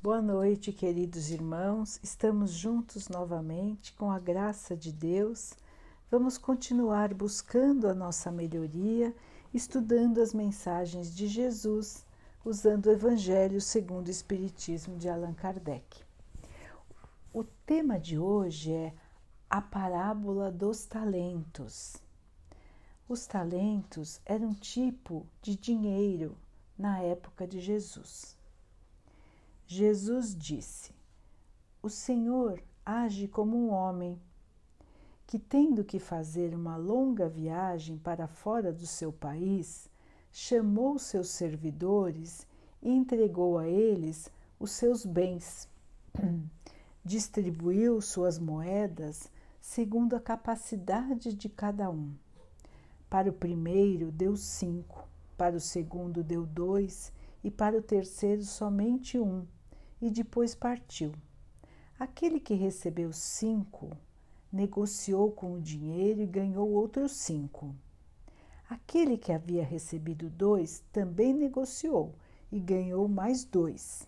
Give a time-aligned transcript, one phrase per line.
[0.00, 1.98] Boa noite, queridos irmãos.
[2.04, 5.54] Estamos juntos novamente com a graça de Deus.
[6.08, 9.12] Vamos continuar buscando a nossa melhoria,
[9.52, 12.06] estudando as mensagens de Jesus,
[12.44, 16.04] usando o Evangelho segundo o Espiritismo de Allan Kardec.
[17.34, 18.94] O tema de hoje é
[19.50, 21.96] a parábola dos talentos.
[23.08, 26.38] Os talentos eram um tipo de dinheiro
[26.78, 28.37] na época de Jesus.
[29.70, 30.94] Jesus disse:
[31.82, 34.18] O Senhor age como um homem
[35.26, 39.90] que, tendo que fazer uma longa viagem para fora do seu país,
[40.32, 42.46] chamou seus servidores
[42.80, 45.68] e entregou a eles os seus bens.
[47.04, 52.14] Distribuiu suas moedas segundo a capacidade de cada um.
[53.10, 55.06] Para o primeiro deu cinco,
[55.36, 57.12] para o segundo deu dois
[57.44, 59.46] e para o terceiro somente um
[60.00, 61.12] e depois partiu.
[61.98, 63.96] Aquele que recebeu cinco
[64.52, 67.74] negociou com o dinheiro e ganhou outros cinco.
[68.68, 72.14] Aquele que havia recebido dois também negociou
[72.52, 74.06] e ganhou mais dois.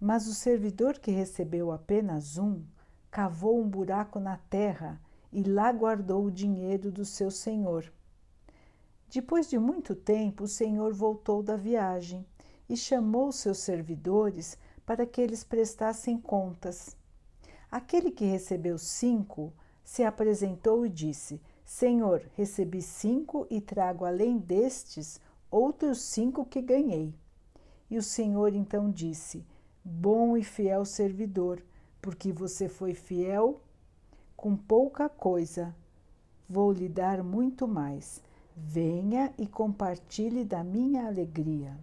[0.00, 2.62] Mas o servidor que recebeu apenas um
[3.10, 5.00] cavou um buraco na terra
[5.32, 7.92] e lá guardou o dinheiro do seu senhor.
[9.08, 12.26] Depois de muito tempo, o senhor voltou da viagem
[12.68, 16.96] e chamou seus servidores para que eles prestassem contas.
[17.70, 19.52] Aquele que recebeu cinco
[19.84, 27.14] se apresentou e disse: Senhor, recebi cinco e trago além destes outros cinco que ganhei.
[27.90, 29.44] E o Senhor então disse:
[29.84, 31.62] Bom e fiel servidor,
[32.00, 33.60] porque você foi fiel
[34.36, 35.74] com pouca coisa,
[36.48, 38.20] vou lhe dar muito mais.
[38.56, 41.78] Venha e compartilhe da minha alegria.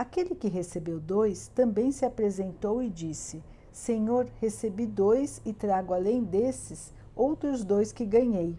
[0.00, 6.24] Aquele que recebeu dois também se apresentou e disse: Senhor, recebi dois e trago além
[6.24, 8.56] desses outros dois que ganhei.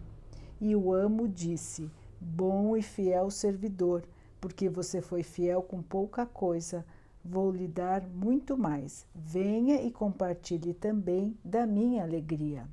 [0.60, 1.90] E o amo disse:
[2.20, 4.04] Bom e fiel servidor,
[4.40, 6.86] porque você foi fiel com pouca coisa,
[7.24, 9.04] vou lhe dar muito mais.
[9.12, 12.68] Venha e compartilhe também da minha alegria.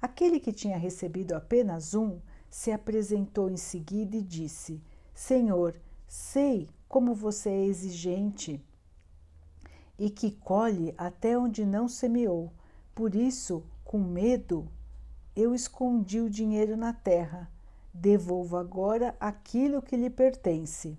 [0.00, 2.18] Aquele que tinha recebido apenas um
[2.50, 4.82] se apresentou em seguida e disse:
[5.14, 5.76] Senhor,
[6.08, 8.62] sei como você é exigente
[9.98, 12.52] e que colhe até onde não semeou.
[12.94, 14.68] Por isso, com medo,
[15.34, 17.50] eu escondi o dinheiro na terra.
[17.94, 20.98] Devolvo agora aquilo que lhe pertence.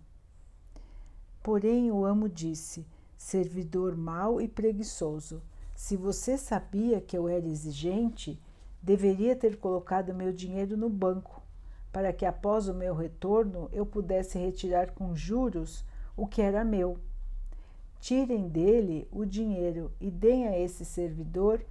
[1.43, 5.43] Porém, o amo disse: Servidor mau e preguiçoso,
[5.75, 8.41] se você sabia que eu era exigente,
[8.81, 11.42] deveria ter colocado meu dinheiro no banco
[11.93, 15.85] para que após o meu retorno eu pudesse retirar com juros
[16.17, 16.97] o que era meu.
[18.01, 21.63] Tirem dele o dinheiro e deem a esse servidor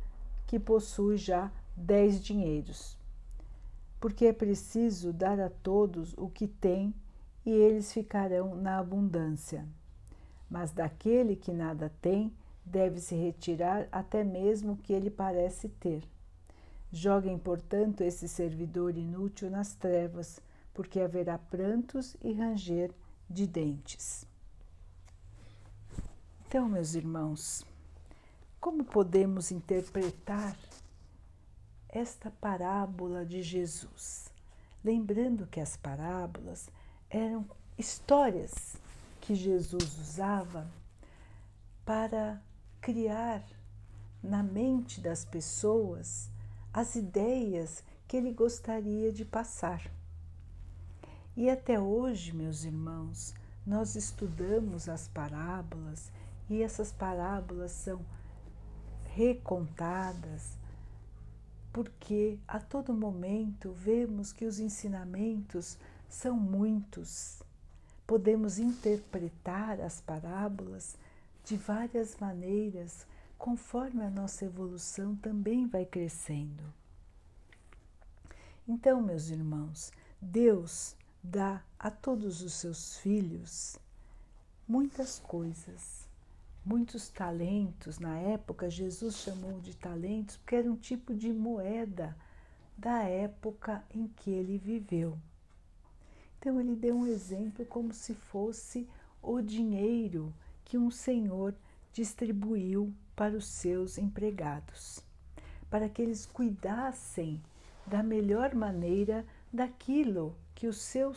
[0.46, 2.96] que possui já dez dinheiros.
[4.00, 6.94] Porque é preciso dar a todos o que tem
[7.44, 9.66] e eles ficarão na abundância.
[10.48, 12.32] Mas daquele que nada tem,
[12.64, 16.04] deve-se retirar até mesmo o que ele parece ter
[16.92, 20.38] Joguem, portanto, esse servidor inútil nas trevas,
[20.74, 22.92] porque haverá prantos e ranger
[23.28, 24.26] de dentes.
[26.46, 27.64] Então, meus irmãos,
[28.60, 30.54] como podemos interpretar
[31.88, 34.30] esta parábola de Jesus?
[34.84, 36.68] Lembrando que as parábolas
[37.08, 37.46] eram
[37.78, 38.76] histórias
[39.18, 40.70] que Jesus usava
[41.86, 42.42] para
[42.82, 43.42] criar
[44.22, 46.31] na mente das pessoas
[46.72, 49.90] as ideias que ele gostaria de passar.
[51.36, 53.34] E até hoje, meus irmãos,
[53.66, 56.10] nós estudamos as parábolas
[56.48, 58.04] e essas parábolas são
[59.14, 60.56] recontadas
[61.72, 65.78] porque a todo momento vemos que os ensinamentos
[66.08, 67.42] são muitos.
[68.06, 70.96] Podemos interpretar as parábolas
[71.44, 73.06] de várias maneiras
[73.42, 76.62] conforme a nossa evolução também vai crescendo.
[78.68, 79.90] Então, meus irmãos,
[80.20, 83.76] Deus dá a todos os seus filhos
[84.68, 86.08] muitas coisas,
[86.64, 87.98] muitos talentos.
[87.98, 92.16] Na época, Jesus chamou de talentos porque era um tipo de moeda
[92.78, 95.18] da época em que ele viveu.
[96.38, 98.88] Então, ele deu um exemplo como se fosse
[99.20, 100.32] o dinheiro
[100.64, 101.52] que um senhor
[101.92, 105.00] distribuiu para os seus empregados,
[105.70, 107.42] para que eles cuidassem
[107.86, 111.14] da melhor maneira daquilo que o seu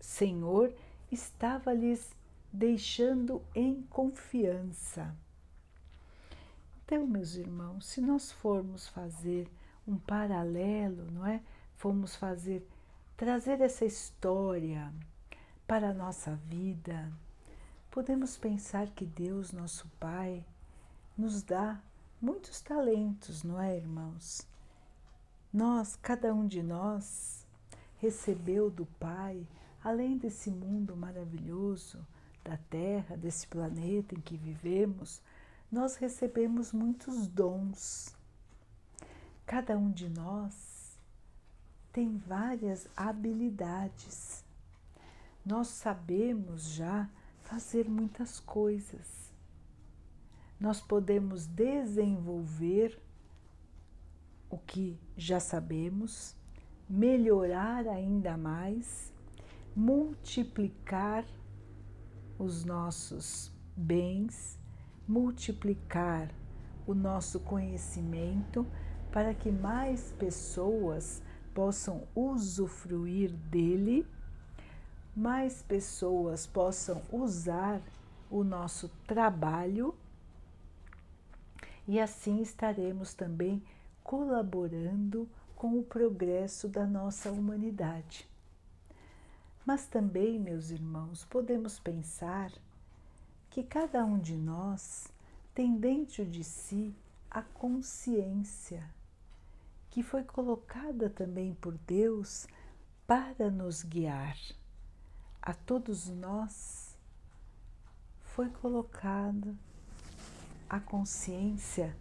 [0.00, 0.72] senhor
[1.10, 2.14] estava lhes
[2.52, 5.14] deixando em confiança.
[6.84, 9.48] Então, meus irmãos, se nós formos fazer
[9.86, 11.42] um paralelo, não é?
[11.74, 12.66] Formos fazer
[13.16, 14.92] trazer essa história
[15.66, 17.10] para a nossa vida,
[17.96, 20.44] podemos pensar que Deus, nosso Pai,
[21.16, 21.80] nos dá
[22.20, 24.46] muitos talentos, não é, irmãos?
[25.50, 27.46] Nós, cada um de nós,
[27.96, 29.46] recebeu do Pai,
[29.82, 32.06] além desse mundo maravilhoso,
[32.44, 35.22] da Terra, desse planeta em que vivemos,
[35.72, 38.14] nós recebemos muitos dons.
[39.46, 40.98] Cada um de nós
[41.94, 44.44] tem várias habilidades.
[45.42, 47.08] Nós sabemos já
[47.46, 49.32] fazer muitas coisas.
[50.58, 53.00] Nós podemos desenvolver
[54.50, 56.34] o que já sabemos,
[56.88, 59.12] melhorar ainda mais,
[59.74, 61.24] multiplicar
[62.38, 64.58] os nossos bens,
[65.06, 66.34] multiplicar
[66.86, 68.66] o nosso conhecimento
[69.12, 71.22] para que mais pessoas
[71.54, 74.06] possam usufruir dele,
[75.16, 77.80] mais pessoas possam usar
[78.30, 79.94] o nosso trabalho
[81.88, 83.62] e assim estaremos também
[84.04, 88.28] colaborando com o progresso da nossa humanidade.
[89.64, 92.52] Mas também, meus irmãos, podemos pensar
[93.48, 95.10] que cada um de nós
[95.54, 96.94] tem dentro de si
[97.30, 98.84] a consciência
[99.88, 102.46] que foi colocada também por Deus
[103.06, 104.36] para nos guiar.
[105.46, 106.98] A todos nós
[108.20, 109.54] foi colocada
[110.68, 111.96] a consciência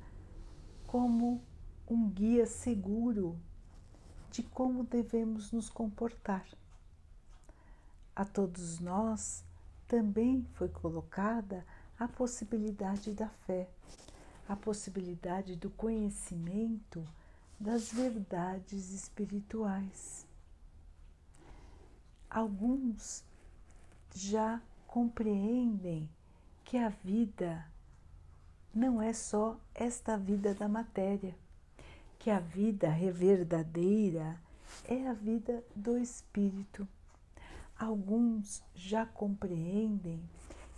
[0.87, 1.43] como
[1.87, 3.39] um guia seguro
[4.31, 6.43] de como devemos nos comportar.
[8.15, 9.45] A todos nós
[9.87, 11.63] também foi colocada
[11.99, 13.69] a possibilidade da fé,
[14.49, 17.07] a possibilidade do conhecimento
[17.59, 20.25] das verdades espirituais.
[22.27, 23.23] Alguns
[24.15, 26.09] já compreendem
[26.63, 27.63] que a vida
[28.73, 31.35] não é só esta vida da matéria
[32.25, 34.35] que a vida verdadeira
[34.85, 36.87] é a vida do espírito.
[37.77, 40.19] Alguns já compreendem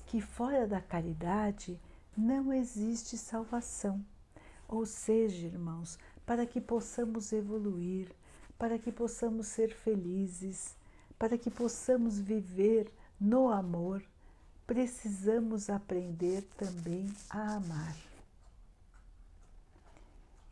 [0.07, 1.80] que fora da caridade
[2.18, 4.06] não existe salvação.
[4.68, 8.12] Ou seja, irmãos, para que possamos evoluir,
[8.60, 10.75] para que possamos ser felizes,
[11.18, 14.04] para que possamos viver no amor,
[14.66, 17.96] precisamos aprender também a amar.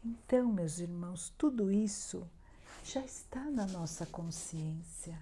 [0.03, 2.27] Então, meus irmãos, tudo isso
[2.83, 5.19] já está na nossa consciência.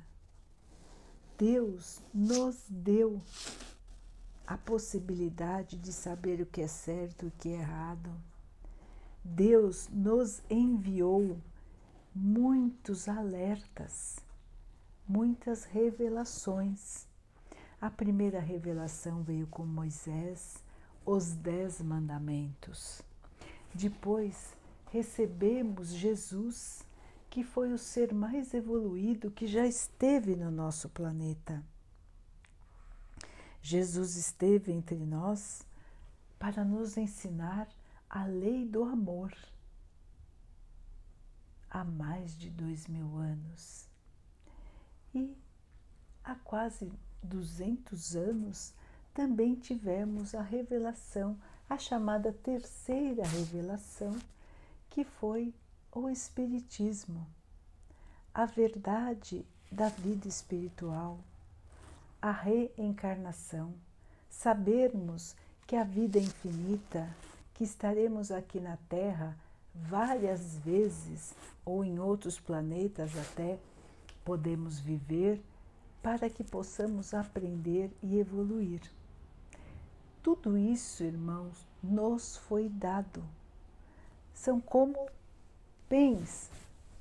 [1.37, 3.21] Deus nos deu
[4.45, 8.11] a possibilidade de saber o que é certo e o que é errado.
[9.23, 11.39] Deus nos enviou
[12.13, 14.17] muitos alertas,
[15.07, 17.07] muitas revelações.
[17.83, 20.63] A primeira revelação veio com Moisés,
[21.05, 23.01] os Dez Mandamentos.
[23.75, 24.55] Depois
[24.89, 26.87] recebemos Jesus,
[27.29, 31.61] que foi o ser mais evoluído que já esteve no nosso planeta.
[33.61, 35.67] Jesus esteve entre nós
[36.39, 37.67] para nos ensinar
[38.09, 39.35] a lei do amor
[41.69, 43.89] há mais de dois mil anos.
[45.13, 45.37] E
[46.23, 46.89] há quase
[47.23, 48.73] 200 anos
[49.13, 51.37] também tivemos a revelação,
[51.69, 54.17] a chamada terceira revelação,
[54.89, 55.53] que foi
[55.91, 57.25] o Espiritismo,
[58.33, 61.19] a verdade da vida espiritual,
[62.21, 63.73] a reencarnação,
[64.29, 65.35] sabermos
[65.67, 67.09] que a vida é infinita,
[67.53, 69.37] que estaremos aqui na Terra
[69.73, 71.33] várias vezes
[71.65, 73.59] ou em outros planetas até
[74.23, 75.41] podemos viver
[76.03, 78.81] para que possamos aprender e evoluir.
[80.21, 83.23] Tudo isso, irmãos, nos foi dado
[84.33, 85.07] são como
[85.89, 86.49] bens,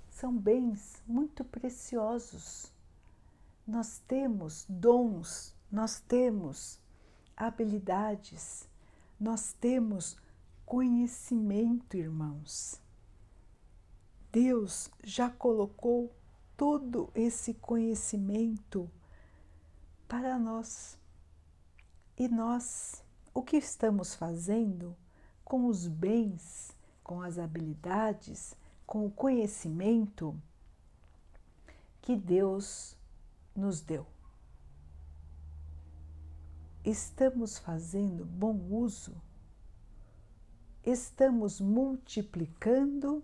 [0.09, 2.73] são bens muito preciosos.
[3.67, 6.79] Nós temos dons, nós temos
[7.37, 8.69] habilidades,
[9.19, 10.17] nós temos
[10.65, 12.81] conhecimento, irmãos.
[14.31, 16.15] Deus já colocou
[16.57, 18.91] todo esse conhecimento
[20.09, 20.99] para nós.
[22.19, 24.97] E nós, o que estamos fazendo
[25.45, 28.57] com os bens com as habilidades,
[28.87, 30.35] com o conhecimento
[32.01, 32.97] que Deus
[33.55, 34.07] nos deu.
[36.85, 39.15] estamos fazendo bom uso?
[40.83, 43.23] Estamos multiplicando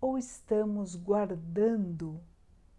[0.00, 2.22] ou estamos guardando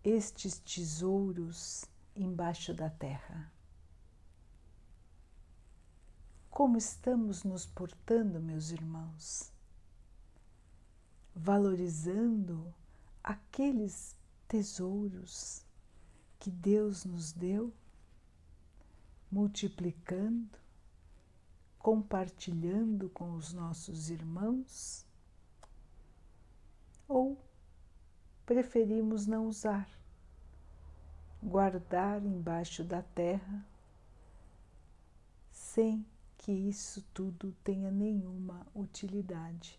[0.03, 1.85] estes tesouros
[2.15, 3.51] embaixo da terra?
[6.49, 9.53] Como estamos nos portando, meus irmãos?
[11.35, 12.73] Valorizando
[13.23, 14.15] aqueles
[14.47, 15.63] tesouros
[16.39, 17.71] que Deus nos deu,
[19.31, 20.57] multiplicando,
[21.77, 25.05] compartilhando com os nossos irmãos?
[27.13, 27.37] Ou
[28.45, 29.85] preferimos não usar,
[31.43, 33.65] guardar embaixo da terra,
[35.51, 36.05] sem
[36.37, 39.77] que isso tudo tenha nenhuma utilidade,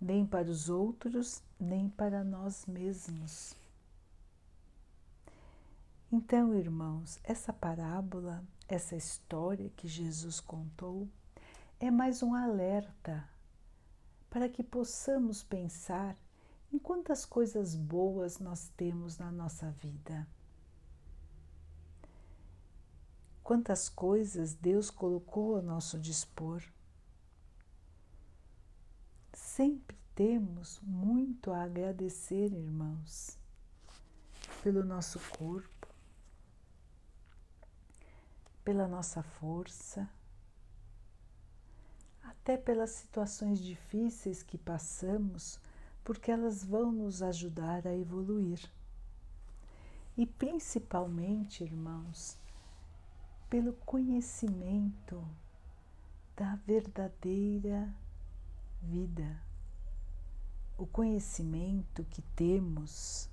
[0.00, 3.54] nem para os outros, nem para nós mesmos.
[6.10, 11.06] Então, irmãos, essa parábola, essa história que Jesus contou,
[11.78, 13.28] é mais um alerta
[14.30, 16.16] para que possamos pensar
[16.72, 20.26] em quantas coisas boas nós temos na nossa vida.
[23.42, 26.62] Quantas coisas Deus colocou a nosso dispor.
[29.32, 33.36] Sempre temos muito a agradecer, irmãos,
[34.62, 35.80] pelo nosso corpo
[38.64, 40.08] pela nossa força,
[42.22, 45.58] até pelas situações difíceis que passamos,
[46.10, 48.68] porque elas vão nos ajudar a evoluir.
[50.16, 52.36] E principalmente, irmãos,
[53.48, 55.24] pelo conhecimento
[56.36, 57.94] da verdadeira
[58.82, 59.40] vida,
[60.76, 63.30] o conhecimento que temos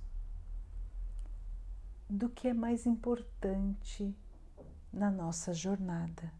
[2.08, 4.16] do que é mais importante
[4.92, 6.32] na nossa jornada,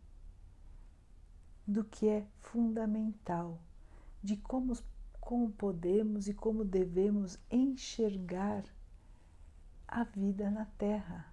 [1.67, 3.59] do que é fundamental,
[4.23, 4.77] de como,
[5.29, 8.65] como podemos e como devemos enxergar
[9.87, 11.31] a vida na Terra.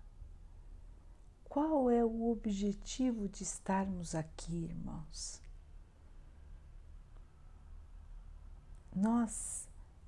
[1.45, 5.41] Qual é o objetivo de estarmos aqui, irmãos?
[8.93, 9.65] Nós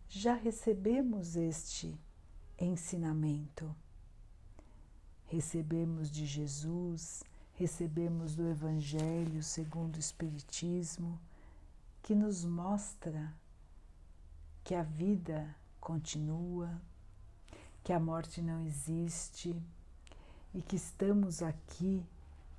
[0.10, 1.98] já recebemos este
[2.60, 3.74] ensinamento
[5.28, 11.18] recebemos de Jesus, recebemos do Evangelho segundo o Espiritismo,
[12.04, 13.34] que nos mostra
[14.68, 16.82] que a vida continua,
[17.82, 19.56] que a morte não existe
[20.54, 22.06] e que estamos aqui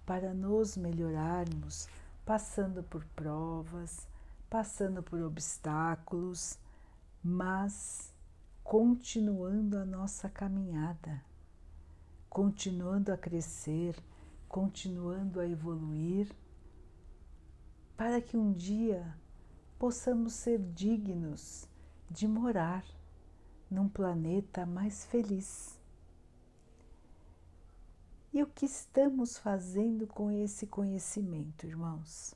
[0.06, 1.86] para nos melhorarmos,
[2.24, 4.08] passando por provas,
[4.48, 6.58] passando por obstáculos,
[7.22, 8.10] mas
[8.64, 11.22] continuando a nossa caminhada
[12.28, 13.96] continuando a crescer,
[14.48, 16.30] continuando a evoluir,
[17.96, 19.12] para que um dia
[19.78, 21.68] possamos ser dignos
[22.10, 22.84] de morar
[23.70, 25.78] num planeta mais feliz.
[28.32, 32.34] E o que estamos fazendo com esse conhecimento, irmãos?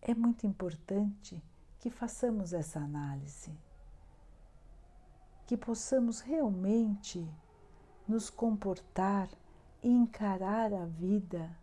[0.00, 1.42] É muito importante
[1.78, 3.56] que façamos essa análise
[5.46, 7.24] que possamos realmente
[8.06, 9.28] nos comportar
[9.82, 11.56] e encarar a vida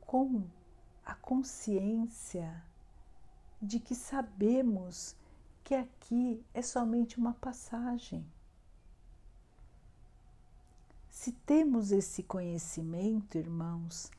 [0.00, 0.44] com
[1.04, 2.62] a consciência
[3.64, 5.16] de que sabemos
[5.64, 8.24] que aqui é somente uma passagem.
[11.08, 14.10] Se temos esse conhecimento, irmãos,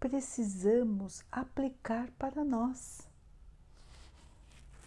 [0.00, 3.08] precisamos aplicar para nós.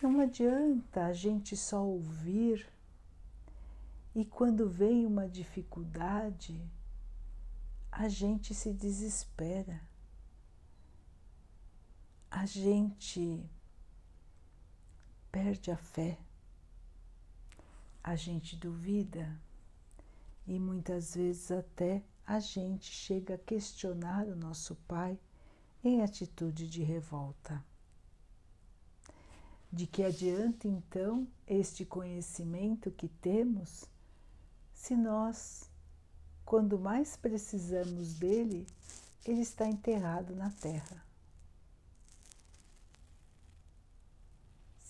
[0.02, 2.68] Não adianta a gente só ouvir
[4.14, 6.62] e quando vem uma dificuldade,
[7.92, 9.82] a gente se desespera.
[12.30, 13.42] A gente
[15.34, 16.16] perde a fé,
[18.04, 19.36] a gente duvida
[20.46, 25.20] e muitas vezes até a gente chega a questionar o nosso Pai
[25.84, 27.66] em atitude de revolta.
[29.72, 33.86] De que adianta então este conhecimento que temos
[34.72, 35.68] se nós,
[36.46, 38.68] quando mais precisamos dele,
[39.26, 41.04] ele está enterrado na terra?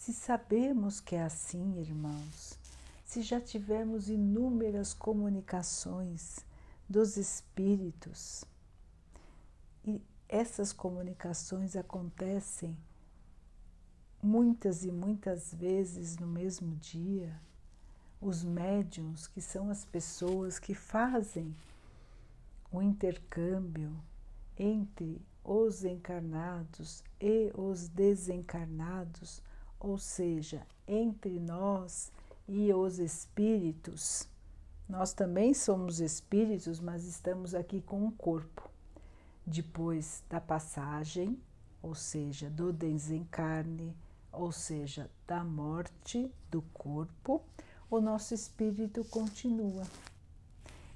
[0.03, 2.60] Se sabemos que é assim, irmãos,
[3.05, 6.45] se já tivemos inúmeras comunicações
[6.89, 8.43] dos espíritos,
[9.86, 12.77] e essas comunicações acontecem
[14.22, 17.33] muitas e muitas vezes no mesmo dia,
[18.19, 21.55] os médiums, que são as pessoas que fazem
[22.69, 23.95] o intercâmbio
[24.57, 29.41] entre os encarnados e os desencarnados,
[29.83, 32.09] ou seja, entre nós
[32.47, 34.29] e os espíritos.
[34.87, 38.69] Nós também somos espíritos, mas estamos aqui com um corpo.
[39.45, 41.37] Depois da passagem,
[41.81, 43.93] ou seja, do desencarne,
[44.31, 47.41] ou seja, da morte do corpo,
[47.91, 49.83] o nosso espírito continua.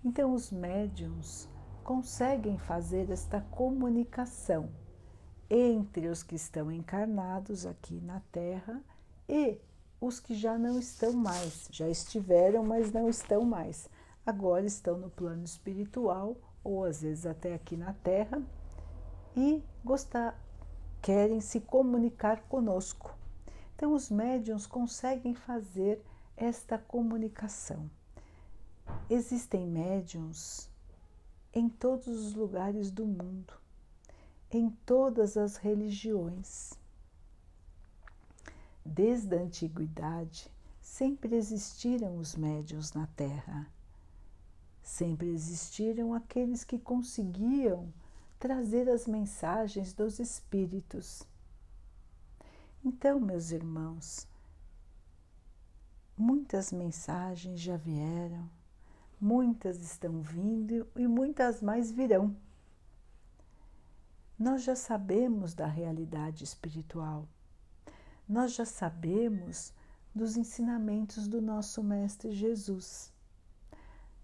[0.04, 1.50] Então, os médiums
[1.84, 4.70] conseguem fazer esta comunicação
[5.50, 8.82] entre os que estão encarnados aqui na Terra
[9.28, 9.58] e
[10.00, 13.90] os que já não estão mais, já estiveram, mas não estão mais.
[14.26, 18.42] Agora estão no plano espiritual ou às vezes até aqui na Terra
[19.36, 20.40] e gostar,
[21.02, 23.16] querem se comunicar conosco.
[23.76, 26.04] Então, os médiums conseguem fazer
[26.36, 27.90] esta comunicação.
[29.10, 30.70] Existem médiums
[31.54, 33.54] em todos os lugares do mundo,
[34.52, 36.74] em todas as religiões.
[38.86, 40.50] Desde a antiguidade,
[40.82, 43.68] sempre existiram os médiuns na Terra.
[44.82, 47.94] Sempre existiram aqueles que conseguiam
[48.40, 51.24] trazer as mensagens dos Espíritos.
[52.84, 54.28] Então, meus irmãos,
[56.18, 58.50] muitas mensagens já vieram,
[59.20, 62.36] Muitas estão vindo e muitas mais virão.
[64.38, 67.28] Nós já sabemos da realidade espiritual.
[68.30, 69.74] Nós já sabemos
[70.14, 73.12] dos ensinamentos do nosso Mestre Jesus.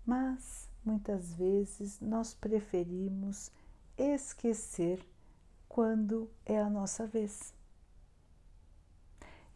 [0.06, 3.52] Mas muitas vezes nós preferimos
[3.98, 5.04] esquecer
[5.68, 7.54] quando é a nossa vez.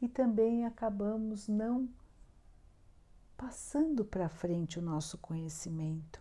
[0.01, 1.87] E também acabamos não
[3.35, 6.19] passando para frente o nosso conhecimento.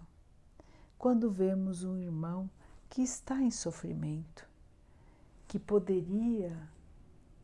[0.98, 2.50] Quando vemos um irmão
[2.88, 4.48] que está em sofrimento,
[5.46, 6.56] que poderia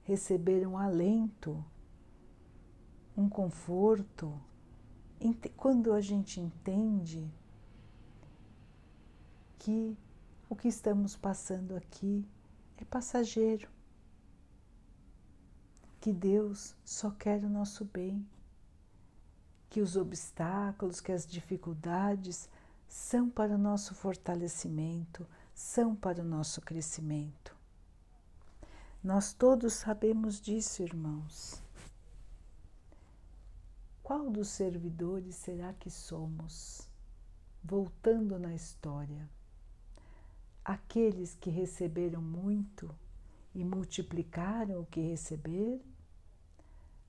[0.04, 1.64] receber um alento,
[3.16, 4.32] um conforto,
[5.56, 7.30] quando a gente entende
[9.58, 9.96] que
[10.48, 12.26] o que estamos passando aqui
[12.76, 13.68] é passageiro,
[16.00, 18.26] que Deus só quer o nosso bem
[19.72, 22.46] que os obstáculos, que as dificuldades
[22.92, 27.56] são para o nosso fortalecimento, são para o nosso crescimento.
[29.02, 31.62] Nós todos sabemos disso, irmãos.
[34.02, 36.86] Qual dos servidores será que somos?
[37.64, 39.26] Voltando na história,
[40.62, 42.94] aqueles que receberam muito
[43.54, 45.80] e multiplicaram o que receberam?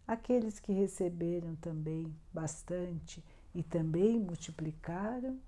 [0.08, 3.24] aqueles que receberam também bastante
[3.56, 5.40] e também multiplicaram,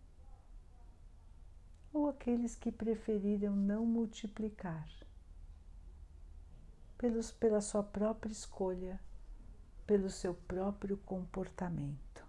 [1.96, 4.86] ou aqueles que preferiram não multiplicar,
[6.98, 9.00] pelos, pela sua própria escolha,
[9.88, 12.26] pelo seu próprio comportamento.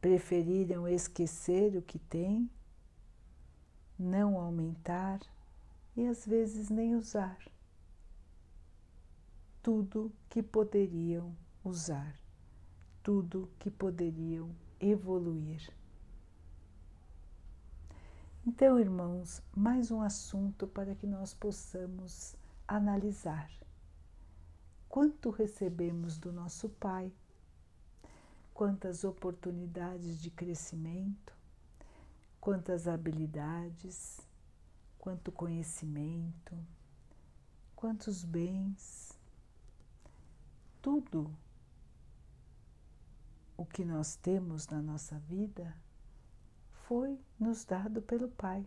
[0.00, 2.50] Preferiram esquecer o que têm,
[3.98, 5.20] não aumentar
[5.94, 7.38] e às vezes nem usar
[9.66, 12.14] tudo que poderiam usar,
[13.02, 15.75] tudo que poderiam evoluir.
[18.46, 22.36] Então, irmãos, mais um assunto para que nós possamos
[22.68, 23.50] analisar.
[24.88, 27.12] Quanto recebemos do nosso Pai?
[28.54, 31.34] Quantas oportunidades de crescimento?
[32.40, 34.20] Quantas habilidades?
[34.98, 36.56] Quanto conhecimento?
[37.74, 39.16] Quantos bens?
[40.86, 41.36] tudo
[43.56, 45.76] o que nós temos na nossa vida
[46.86, 48.64] foi nos dado pelo Pai.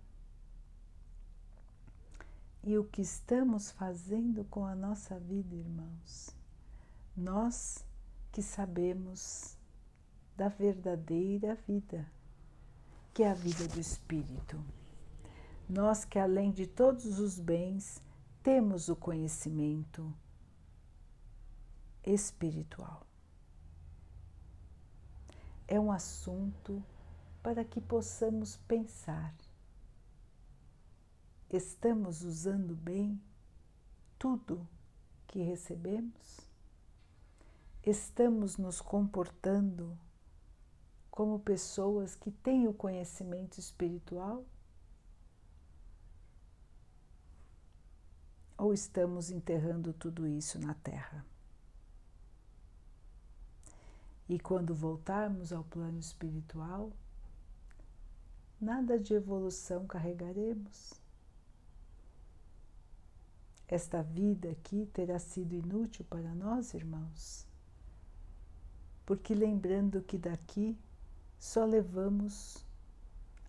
[2.61, 6.35] E o que estamos fazendo com a nossa vida, irmãos?
[7.15, 7.85] Nós
[8.31, 9.57] que sabemos
[10.35, 12.05] da verdadeira vida,
[13.13, 14.61] que é a vida do Espírito.
[15.67, 18.03] Nós que, além de todos os bens,
[18.43, 20.13] temos o conhecimento
[22.03, 23.05] espiritual.
[25.67, 26.83] É um assunto
[27.41, 29.33] para que possamos pensar.
[31.49, 33.19] Estamos usando bem
[34.17, 34.67] tudo
[35.27, 36.41] que recebemos?
[37.83, 39.97] Estamos nos comportando
[41.09, 44.45] como pessoas que têm o conhecimento espiritual?
[48.57, 51.25] Ou estamos enterrando tudo isso na terra?
[54.27, 56.91] E quando voltarmos ao plano espiritual,
[58.59, 60.93] nada de evolução carregaremos.
[63.67, 67.45] Esta vida aqui terá sido inútil para nós, irmãos,
[69.05, 70.77] porque lembrando que daqui
[71.37, 72.65] só levamos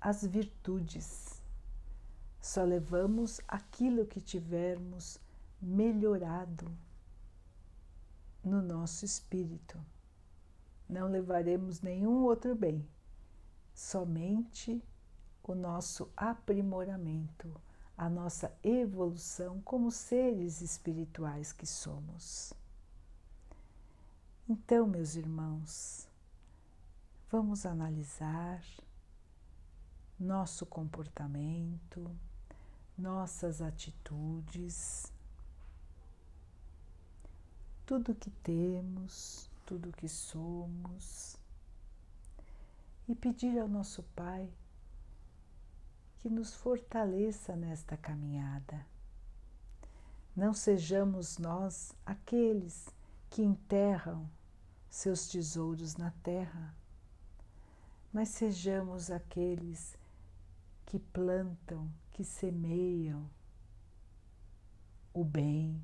[0.01, 1.43] as virtudes,
[2.41, 5.19] só levamos aquilo que tivermos
[5.61, 6.71] melhorado
[8.45, 9.79] no nosso espírito.
[10.89, 12.87] Não levaremos nenhum outro bem,
[13.75, 14.83] somente
[15.43, 17.55] o nosso aprimoramento,
[17.97, 22.53] a nossa evolução como seres espirituais que somos.
[24.49, 26.09] Então, meus irmãos,
[27.31, 28.63] vamos analisar
[30.19, 32.11] nosso comportamento,
[32.97, 35.13] nossas atitudes,
[37.87, 41.37] tudo que temos, tudo que somos,
[43.09, 44.49] e pedir ao nosso Pai
[46.21, 48.87] que nos fortaleça nesta caminhada.
[50.37, 52.89] Não sejamos nós aqueles
[53.31, 54.29] que enterram
[54.89, 56.77] seus tesouros na terra,
[58.13, 59.97] mas sejamos aqueles
[60.85, 63.31] que plantam, que semeiam
[65.15, 65.83] o bem,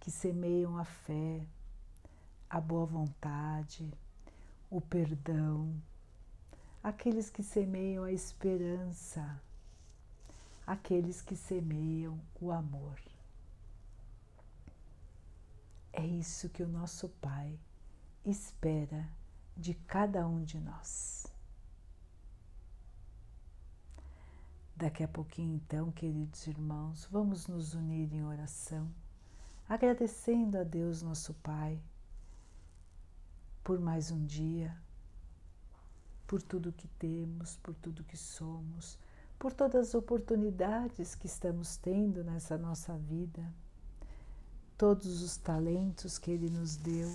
[0.00, 1.46] que semeiam a fé,
[2.48, 3.90] a boa vontade,
[4.68, 5.80] o perdão,
[6.82, 9.40] aqueles que semeiam a esperança,
[10.66, 12.98] aqueles que semeiam o amor.
[15.92, 17.58] É isso que o nosso Pai
[18.24, 19.08] espera
[19.56, 21.26] de cada um de nós.
[24.74, 28.90] Daqui a pouquinho, então, queridos irmãos, vamos nos unir em oração,
[29.68, 31.78] agradecendo a Deus, nosso Pai,
[33.62, 34.74] por mais um dia
[36.30, 38.96] por tudo que temos, por tudo que somos,
[39.36, 43.52] por todas as oportunidades que estamos tendo nessa nossa vida,
[44.78, 47.12] todos os talentos que Ele nos deu,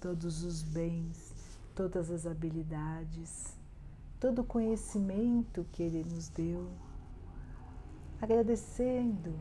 [0.00, 1.32] todos os bens,
[1.72, 3.56] todas as habilidades,
[4.18, 6.68] todo o conhecimento que Ele nos deu,
[8.20, 9.38] agradecendo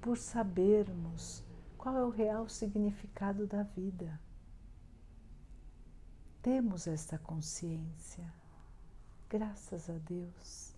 [0.00, 1.44] por sabermos
[1.78, 4.18] qual é o real significado da vida
[6.42, 8.32] temos esta consciência.
[9.28, 10.74] Graças a Deus.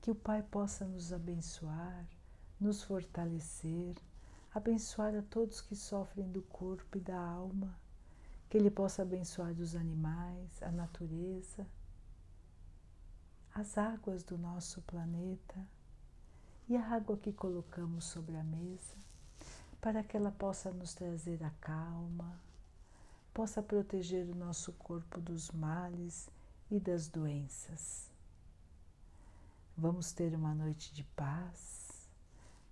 [0.00, 2.04] Que o Pai possa nos abençoar,
[2.60, 3.96] nos fortalecer,
[4.52, 7.78] abençoar a todos que sofrem do corpo e da alma,
[8.50, 11.64] que Ele possa abençoar os animais, a natureza,
[13.54, 15.64] as águas do nosso planeta
[16.68, 18.96] e a água que colocamos sobre a mesa,
[19.80, 22.40] para que ela possa nos trazer a calma,
[23.32, 26.28] possa proteger o nosso corpo dos males
[26.70, 28.10] e das doenças.
[29.76, 32.08] Vamos ter uma noite de paz,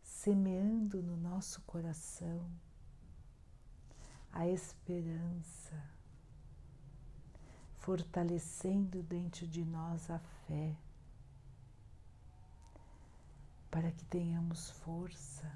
[0.03, 2.46] semeando no nosso coração
[4.33, 5.83] a esperança,
[7.79, 10.77] fortalecendo dentro de nós a fé,
[13.70, 15.51] para que tenhamos força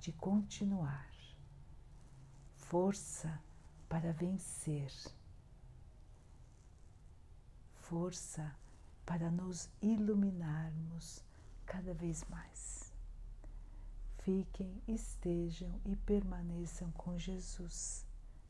[0.00, 1.08] de continuar,
[2.56, 3.40] força
[3.88, 4.92] para vencer,
[7.74, 8.54] força
[9.04, 11.22] para nos iluminarmos
[11.66, 12.92] cada vez mais.
[14.18, 18.06] Fiquem, estejam e permaneçam com Jesus.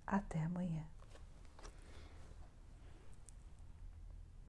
[0.06, 0.93] Até amanhã.